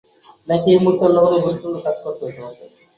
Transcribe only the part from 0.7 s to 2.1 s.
এই মুহুর্তে অন্যকোন গুরুত্বপূর্ণ কাজ